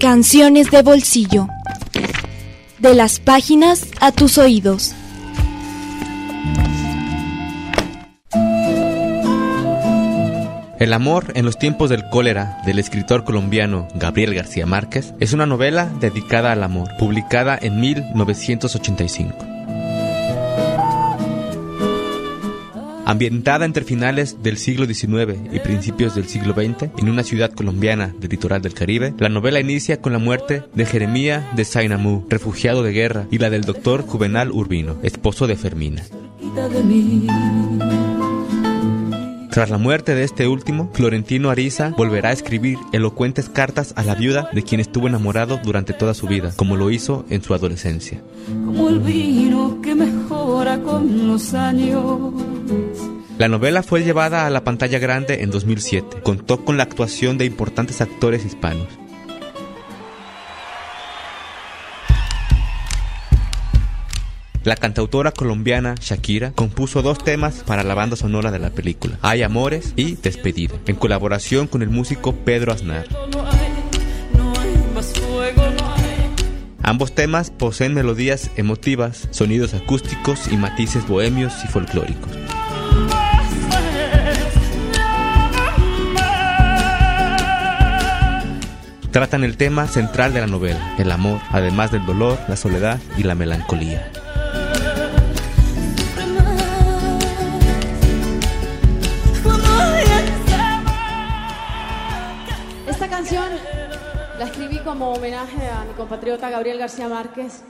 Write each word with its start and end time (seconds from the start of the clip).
Canciones 0.00 0.70
de 0.70 0.82
bolsillo. 0.82 1.48
De 2.78 2.94
las 2.94 3.20
páginas 3.20 3.86
a 4.00 4.10
tus 4.10 4.38
oídos. 4.38 4.94
El 10.78 10.92
amor 10.92 11.32
en 11.36 11.44
los 11.44 11.58
tiempos 11.58 11.90
del 11.90 12.08
cólera 12.08 12.60
del 12.66 12.80
escritor 12.80 13.22
colombiano 13.22 13.86
Gabriel 13.94 14.34
García 14.34 14.66
Márquez 14.66 15.14
es 15.20 15.32
una 15.32 15.46
novela 15.46 15.88
dedicada 16.00 16.50
al 16.52 16.64
amor, 16.64 16.88
publicada 16.98 17.56
en 17.60 17.78
1985. 17.78 19.51
Ambientada 23.12 23.66
entre 23.66 23.84
finales 23.84 24.42
del 24.42 24.56
siglo 24.56 24.86
XIX 24.86 25.36
y 25.52 25.58
principios 25.58 26.14
del 26.14 26.28
siglo 26.28 26.54
XX, 26.54 26.88
en 26.96 27.10
una 27.10 27.22
ciudad 27.22 27.52
colombiana 27.52 28.14
del 28.18 28.30
litoral 28.30 28.62
del 28.62 28.72
Caribe, 28.72 29.12
la 29.18 29.28
novela 29.28 29.60
inicia 29.60 30.00
con 30.00 30.14
la 30.14 30.18
muerte 30.18 30.62
de 30.72 30.86
Jeremía 30.86 31.46
de 31.54 31.66
Sainamú, 31.66 32.24
refugiado 32.30 32.82
de 32.82 32.92
guerra, 32.92 33.26
y 33.30 33.36
la 33.36 33.50
del 33.50 33.64
doctor 33.64 34.00
Juvenal 34.00 34.50
Urbino, 34.50 34.96
esposo 35.02 35.46
de 35.46 35.56
Fermina. 35.56 36.02
Tras 39.50 39.68
la 39.68 39.76
muerte 39.76 40.14
de 40.14 40.24
este 40.24 40.48
último, 40.48 40.88
Florentino 40.94 41.50
Ariza 41.50 41.90
volverá 41.90 42.30
a 42.30 42.32
escribir 42.32 42.78
elocuentes 42.94 43.50
cartas 43.50 43.92
a 43.94 44.04
la 44.04 44.14
viuda 44.14 44.48
de 44.54 44.62
quien 44.62 44.80
estuvo 44.80 45.06
enamorado 45.06 45.60
durante 45.62 45.92
toda 45.92 46.14
su 46.14 46.28
vida, 46.28 46.54
como 46.56 46.76
lo 46.76 46.90
hizo 46.90 47.26
en 47.28 47.42
su 47.42 47.52
adolescencia. 47.52 48.22
Como 48.48 48.88
el 48.88 49.00
vino 49.00 49.82
que 49.82 49.94
mejora 49.94 50.78
con 50.78 51.28
los 51.28 51.52
años. 51.52 52.32
La 53.38 53.48
novela 53.48 53.82
fue 53.82 54.04
llevada 54.04 54.46
a 54.46 54.50
la 54.50 54.62
pantalla 54.62 55.00
grande 55.00 55.42
en 55.42 55.50
2007. 55.50 56.22
Contó 56.22 56.64
con 56.64 56.76
la 56.76 56.84
actuación 56.84 57.38
de 57.38 57.44
importantes 57.44 58.00
actores 58.00 58.44
hispanos. 58.44 58.86
La 64.64 64.76
cantautora 64.76 65.32
colombiana 65.32 65.96
Shakira 66.00 66.52
compuso 66.52 67.02
dos 67.02 67.24
temas 67.24 67.64
para 67.66 67.82
la 67.82 67.94
banda 67.94 68.14
sonora 68.14 68.52
de 68.52 68.60
la 68.60 68.70
película, 68.70 69.18
Hay 69.20 69.42
Amores 69.42 69.92
y 69.96 70.14
Despedida, 70.14 70.76
en 70.86 70.94
colaboración 70.94 71.66
con 71.66 71.82
el 71.82 71.90
músico 71.90 72.36
Pedro 72.36 72.72
Aznar. 72.72 73.06
Ambos 76.84 77.12
temas 77.12 77.50
poseen 77.50 77.92
melodías 77.92 78.52
emotivas, 78.54 79.26
sonidos 79.32 79.74
acústicos 79.74 80.46
y 80.46 80.56
matices 80.56 81.08
bohemios 81.08 81.52
y 81.64 81.66
folclóricos. 81.66 82.30
Tratan 89.12 89.44
el 89.44 89.58
tema 89.58 89.86
central 89.88 90.32
de 90.32 90.40
la 90.40 90.46
novela, 90.46 90.94
el 90.96 91.12
amor, 91.12 91.38
además 91.50 91.92
del 91.92 92.06
dolor, 92.06 92.38
la 92.48 92.56
soledad 92.56 92.98
y 93.18 93.24
la 93.24 93.34
melancolía. 93.34 94.10
Esta 102.88 103.08
canción 103.10 103.44
la 104.38 104.46
escribí 104.46 104.78
como 104.78 105.12
homenaje 105.12 105.68
a 105.68 105.84
mi 105.84 105.92
compatriota 105.92 106.48
Gabriel 106.48 106.78
García 106.78 107.06
Márquez, 107.06 107.64